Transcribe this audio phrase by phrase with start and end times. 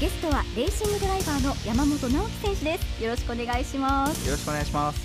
[0.00, 3.04] ゲストはレーシングドライバーの山本直樹選手です。
[3.04, 4.26] よろしくお願いします。
[4.26, 4.98] よろしくお願いします。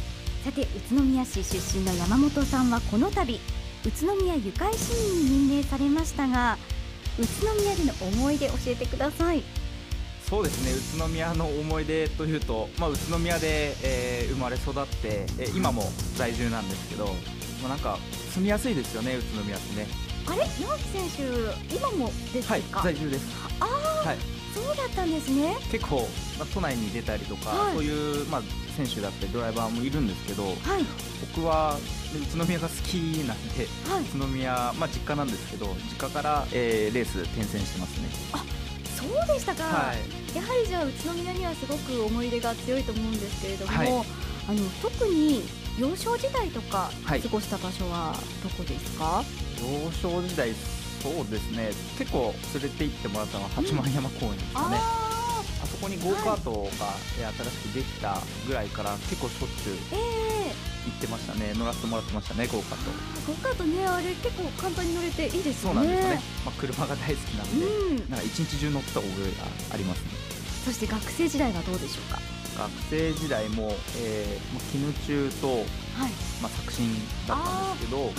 [0.46, 6.58] さて宇都宮市出身の山本さんはこの度宇都宮ゆかい市民に任命されましたが
[7.20, 9.44] 宇都宮での思い出教えてください。
[10.30, 10.72] そうですね。
[10.72, 17.08] 宇都宮の思い出というと、まあ、宇都宮で、えー、生まれ育って、えー、今も在住なんですけど、
[17.62, 18.00] まあ、なんか
[18.34, 19.88] 住みやすいですよね宇都宮ってね。
[20.26, 20.38] あれ？
[20.38, 21.10] 直樹選
[21.68, 23.26] 手今もですか、はい、在住です。
[23.60, 23.66] あ
[24.06, 24.18] あ、はい
[24.56, 25.58] そうだったんですね。
[25.70, 26.08] 結構、
[26.40, 28.42] まあ、都内に出たりとか、はい、そういう、まあ、
[28.78, 30.56] 選手だったりドライバーもいるんですけど、はい、
[31.36, 31.78] 僕は
[32.16, 32.96] 宇都宮が好き
[33.28, 38.08] なんで、はい、宇都宮、まあ、実家なんですけど実家から、えー、レース転戦してますね。
[38.32, 38.46] あ
[38.96, 44.06] そうでしたか、はい、やはりじゃあ宇都宮にはすごく思い出が強いと思うんですけれども、
[44.48, 45.44] あの特に
[45.78, 49.22] 幼少時代とか過ごした場所はどこですか、
[49.60, 50.54] 幼少時代
[51.06, 51.70] そうですね。
[52.00, 56.98] 結構連れて行ってもらったのは八幡山公園ですかね、うん、あそこにゴーカートが、
[57.30, 59.78] 新しくできたぐらいから結構しょっちゅう
[60.90, 62.92] 行ってましたね、乗らせてもらってましたねゴーカート。
[63.30, 65.78] ゴーカートねあれ結構簡単に乗れていいですよね。
[65.78, 70.10] そうなんですね、まあ、車が大好きなので、うん、なんか一日中乗った覚えがありますね。
[70.66, 72.20] そして学生時代はどうでしょうか？
[72.58, 75.66] 学生時代も、えーまあ、絹中と、はい。
[76.42, 76.90] まあ、作新
[77.28, 78.12] だったんですけど、はい、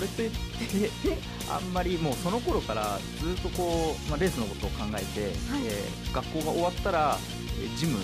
[0.00, 0.36] これといって
[1.50, 7.18] あんまりもうその頃からずっとこう、まあ、レースのことを考えて、はい、えー、学校が終わったら
[7.76, 7.98] ジム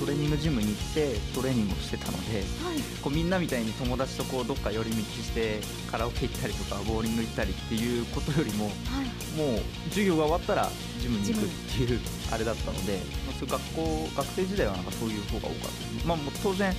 [0.00, 10.70] トレーニングジムに行ってトレーニングをしてたので、はい、こうみんなみたいに友達とこうどっか寄り道してカラオケ行ったりとかボーリング行ったりっていうことよりも、はい、もう授業が終わったら
[11.02, 12.00] ジムに行くっていう
[12.32, 16.08] あれだったので、まあ、そう学校学生時代はなんかそういう方が多かった。
[16.08, 16.72] まあ、もう当然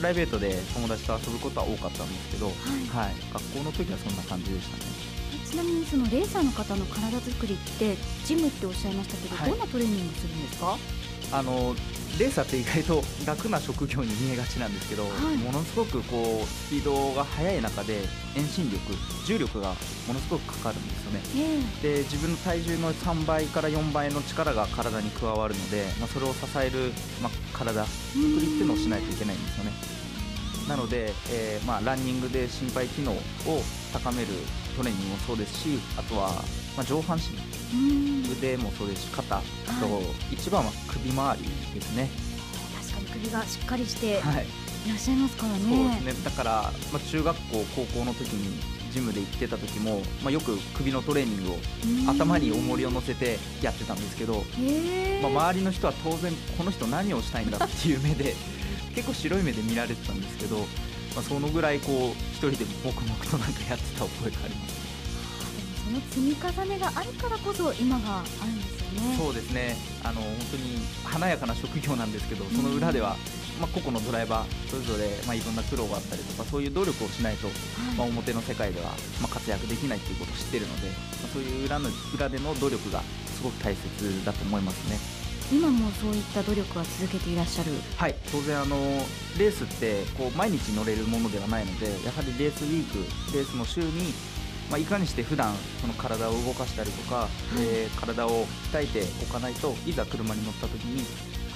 [0.00, 2.52] プライベートで友達と遊ぶことは多かったんですけど、は
[3.04, 4.82] い、はい、学校の時はそんな感じでしたね。
[5.44, 10.78] ちなみにそのレーサーの方の体作りってジムっておっしゃいましたけど、はい、どんなトレーニングするんですか？
[11.32, 11.76] あの
[12.18, 18.00] レーサーって意外と 楽な職業に見えがちなんですけど、はい、ものすごくこうスピードが速い中で
[18.34, 18.80] 遠心力
[19.26, 19.76] 重力が
[20.08, 29.72] ものすごくかかるんですよね、えー、で自分の体重の3倍から4倍の力が体に加わるので、まあ、それを支える、まあ、体作りっていうのをしないといけないんですよね。
[30.68, 33.16] なので、えー、まあ、ランニングで心肺機能を
[33.92, 34.28] 高める
[34.76, 36.30] トレーニングもそうですしあとは、
[36.76, 39.42] まあ、上半身腕もそうですし肩あ
[39.80, 40.00] と、は
[40.30, 42.08] い、一番は首周りですね。
[42.78, 44.22] 確かに首がしっかりしてい。
[44.88, 46.24] らっしゃいますからね、はい、そうですね。
[46.24, 46.50] だから、
[46.92, 51.56] まあ、中学校高校の時にジムで行ってた時も、まあ、よく首のトレーニングを
[52.10, 54.44] 頭に重りを乗せてやってたんですけど、
[55.22, 58.34] まあ、周りの人は当然この人何をしたいんだっていう目で
[58.94, 60.58] 結構白い目で見られてたんですけど、
[61.14, 64.90] まあ、そのぐらいこう一人で黙々となんかやってた覚えがあります。
[65.84, 69.16] その積み重ねがあるからこそ今があるんですよね。
[69.18, 69.76] そうですね。
[70.04, 73.16] あの本当に華やかな職業なんですけど、その裏では、
[73.60, 77.56] まあ、個々のドライバーそれぞれ、まあ、いろんな苦労があったりとかそういう努力をしないと、はい、
[77.96, 78.88] まあ、表の世界では、
[79.20, 80.94] まあ、活躍できないということを知っているので、ま
[81.24, 83.02] あ、そういう裏の裏での努力が
[83.36, 84.98] すごく大切だと思いますね。
[85.52, 87.72] 今もそういった努力は続けていらっしゃる？
[87.96, 88.14] はい。
[88.30, 88.76] 当然あの
[89.36, 94.14] レースってこう毎日乗れるものではないのでやはりレースウィークレースの週に
[94.70, 97.28] まあ、いかにして普段その体を動かしたりとか、はい、
[97.58, 101.02] えー、体を鍛えておかないといざ車に乗った時に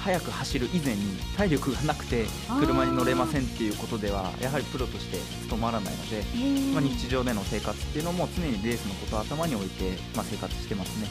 [0.04, 2.26] 速く走る以前に体力がなくて
[2.60, 6.22] 車に乗れませんっていうことではやはりプロとして務まらないので、
[6.74, 11.08] まあ、日常での生活っていうのも常にレースのことを頭に置いて、まあ、生活してますね。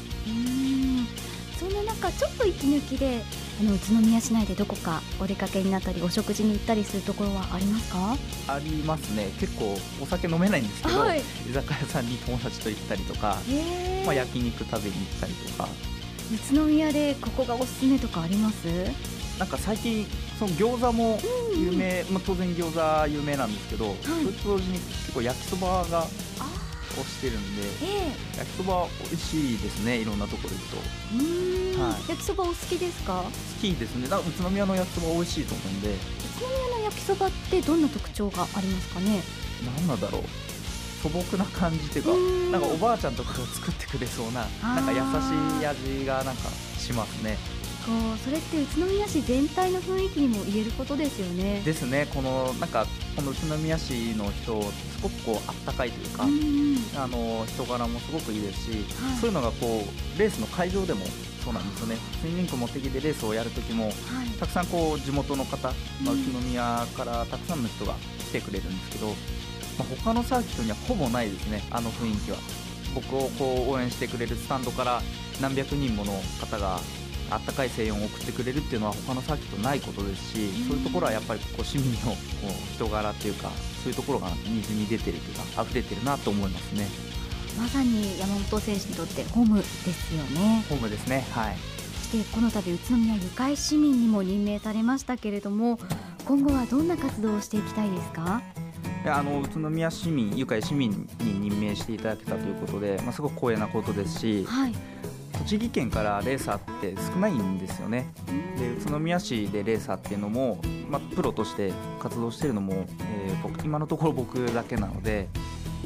[1.59, 3.21] そんな中ちょっと息抜きで
[3.61, 8.17] あの宇都宮市内でどこかお出かけになったりお食事に行ったりするところはありますか？
[8.47, 9.31] ありますね。
[9.39, 11.23] 結構お酒飲めないんですけど、はい、居
[11.53, 13.37] 酒屋さんに友達と行ったりとか、
[14.05, 15.69] まあ、焼肉食べに行ったりとか
[16.33, 18.65] 宇都宮でここがおすすめとかあります？
[19.37, 20.05] なんか最近
[20.39, 21.19] その餃子も
[21.55, 26.05] 有名、うん、まあ、当然餃子有名なんですけど、はい、それと同時に結構焼きそばがを
[27.03, 30.77] してるんで、えー、焼きそば美味しいですねいろんなところ行くと。
[31.81, 33.23] はい、焼きそばお好きですか？
[33.23, 33.31] 好
[33.61, 34.07] きですね。
[34.07, 35.89] だ宇都宮の焼きそば美味しいと思うんで。
[35.89, 35.93] 宇
[36.39, 39.21] 都宮の焼きそばってどんな特徴がありますかね？
[39.77, 40.23] 何なんだろう
[41.03, 44.99] 素朴な感じっていうかなんかおばあちゃんとかが作ってくれそうななんか優
[45.59, 47.37] しい味がなんかしますね。
[47.85, 51.61] こうそれって宇都宮市全体の雰囲気にも言えることですよね。
[51.65, 52.07] ですね。
[52.13, 52.85] このなんか
[53.17, 56.27] この宇都宮市の人すごくこうあったかいというか、う
[56.97, 58.71] あの人柄もすごくいいですし、
[59.03, 59.83] はい、そういうのがこ
[60.15, 61.01] うレースの会場でも
[61.43, 61.97] そうなんですよね。
[62.21, 63.93] スイミング持ってきてレースをやるときも、はい、
[64.39, 65.67] たくさんこう地元の方、
[66.05, 69.13] まあ、宇都宮からたくさんの人が来てくれるんですけど、
[69.77, 72.37] まあ、他のサーキットにはほぼないですねあの雰囲気は。
[72.93, 75.01] 僕をこう応援してくれるスタンドから
[75.41, 76.79] 何百人もの方が
[77.31, 83.49] あったかい声援を送ってくれるっていうのは他のサーキットないことですし、そういうところはやっぱりこう市民のこう人柄っていうか
[83.83, 86.87] そういうところが水に出てるというか溢れてるなと思いますね。
[87.57, 90.63] まさに山本選手にとってホームですよね。
[90.69, 91.57] ホームですねはい。
[92.11, 95.79] そしてこの度宇都宮ゆかい市民にも任命されましたけれども
[96.25, 98.41] 今後はどんな活動をしていきたいですか
[99.05, 104.73] あの宇都宮市民、愉快市民に任命していただけたということで、まあ、すごく光栄なことですし、はい、
[105.39, 108.13] 栃木県からレーサーって少ないんですよね。
[108.57, 110.59] で宇都宮市でレーサーっていうのも、
[110.89, 115.27] まあ、プロとして活動しているのも、えー、僕今のところ僕だけなので、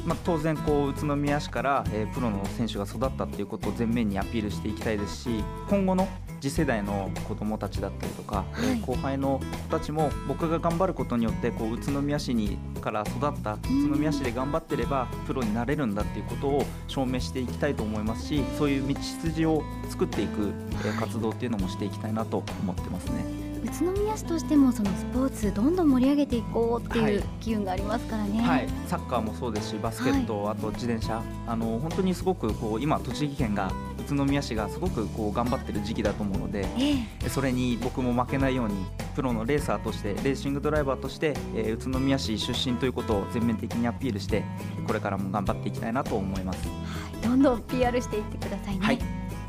[0.04, 6.06] まあ、当然こう宇都宮市から、えー、プロの選手が育ったっていうことを前面にアピールしていきたいですし今後の
[6.40, 9.40] 次世代の子どもたちだったりとか、はい、後輩の
[9.70, 13.58] 子たちも僕が頑張ることによってこう宇都宮市にから育った宇
[13.90, 20.52] 都宮市で頑張ってればプロになれるんだっていうことを証明していきたいと思いますしそういう道筋を作っていく
[20.98, 23.48] 活動っていうのもしていきたいなと思ってますね。
[23.64, 31.22] 宇都宮市としてもそのスポーツどんどん盛り上げていこうっていう機運がありますからね、はい、サッカーもそうですしバスケット、はい、あと自転車。
[31.46, 33.72] あの本当にすごくこう今栃木県が
[34.14, 38.74] 宇都宮市がすごくこう頑張ってる時期だと思うので、えー、それに僕も負けないように
[39.14, 44.44] プロのレーサーとしてレーシングドライバーとして、えー、宇都宮市出身ということを全面的にアピールして
[44.86, 46.74] これからも頑張っていきたいなと思います、は
[47.20, 48.98] い、どんどん PR していってくださいね、はい。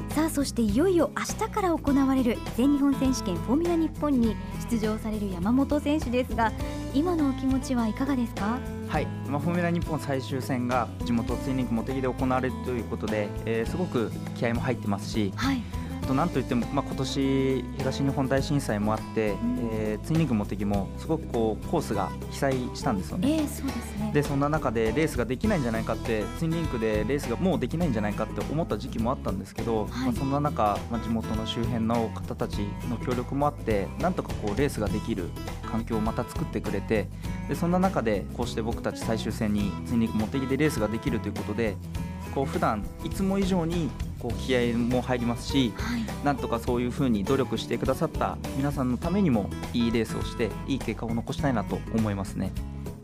[0.10, 4.36] さあそしていよいよ明日から行われる全日本選手権フォーミュラ日本に
[4.70, 6.52] 出場される山本選手ですが
[6.94, 8.79] 今のお気持ちはいかがですか？
[8.90, 15.62] はい、まあ、フォーミュラ日本最終戦が地元ツインリンク茂木で行われるということで、えー、すごく気合も入ってますし、はい。
[16.08, 23.32] となんといっても、まあ、今年東日本大震災もあって、うん、えー、ツインリングモテギもすごくこうコースが被災したんですよね。
[23.32, 24.12] えー、そうですね。
[24.12, 35.30] でそんな中でレースができないんじゃないかってツインリンクでレースがもうできないんじゃないかって思った時期もあったんですけど、はい、まあ、そんな中、まあ、地元の周辺の方たちの協力もあってなんとかこうレースができる
[35.70, 37.08] 環境をまた作ってくれて
[37.50, 41.76] でそんな中でこうして僕たち最終戦にツインリンクモテギでレースができるということで
[42.34, 52.52] こう普段いつも以上にこう気合も入りますし、はい、なんとかそういうふうに努力してくださった皆さんのためにもいいレースをしていい結果を残したいなと思いますね。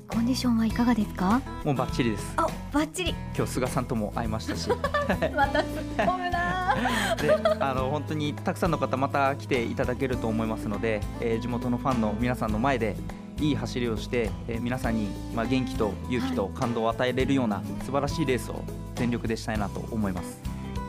[0.08, 1.42] コンディションはいかがですか？
[1.64, 2.34] もうバッチリです。
[2.38, 3.16] あバッチリ。
[3.36, 4.70] 今日菅さんとも会いましたし。
[5.36, 5.66] また突っ
[5.98, 6.76] 込むな
[7.20, 12.96] であの本当にたくさんの方また来ていただけると思いますので、えー、地元のファンの皆さんの前で
[13.40, 18.64] いい走りをして、えー、皆さんに、まあ、元気と勇気と感動を与えれるような素晴らしいレースを
[18.96, 20.40] 全力でしたいなと思います。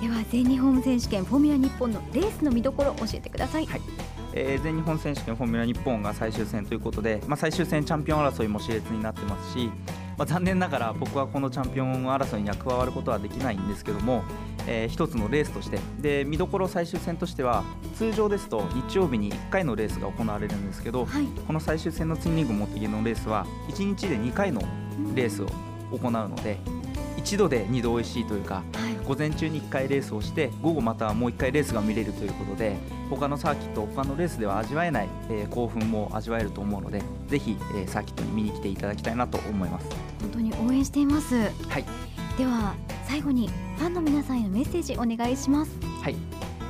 [0.01, 3.81] では全日本選手権フォーミュラ日本のレースの見どころ教えてください、はい。
[4.35, 9.71] えー、全日本選手権フォーミュラ日本が最終戦ということで、まあ、最終戦チャンピオン争いも熾烈になってますし、
[10.17, 14.25] まあ、残念ながら僕はこのチャンピオン争いには加わることはできないんですけども、
[14.67, 15.79] えー、一つのレースとして。
[16.01, 17.65] で見どころ最終戦としては
[17.97, 24.63] 通常ですと日曜日に1回のレースが行われるんですけど、はい、この最終戦のツインリング持ってきのレースは1日で2回の
[25.15, 25.47] レースを
[25.93, 26.59] 行うので、
[27.17, 32.77] 一度で2度美味しいというか、はい、午前中に1回レースをして午後またもう1回レースが見れるということで
[33.09, 39.87] 他のサーキット他のレースでは味わえない、えー、興奮も味わえると思うのでぜひ、えー、サーキットに見に来ていただきたいなと思います。
[40.21, 41.85] 本当に応援しています、はい、
[42.37, 42.75] では
[43.07, 45.71] 最後にファンの皆さんへのメッセージお願いします。
[46.03, 46.17] はい。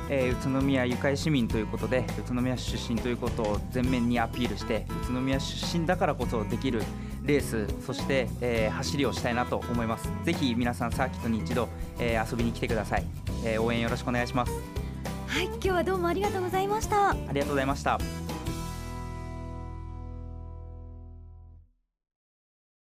[0.09, 6.81] えー、宇都宮ゆかい市民ということで宇都宮出身ということを前面にアピールして宇都宮出身だからこそできる
[7.27, 10.09] レースそして、えー、走りをしたいなと思います。
[10.23, 11.69] ぜひ皆さんサーキットに一度、
[11.99, 13.05] えー、遊びに来てください、
[13.43, 14.51] えー、応援よろしくお願いします。
[15.27, 17.11] はい今日はどうもありがとうございました。
[17.11, 18.26] ありがとうございました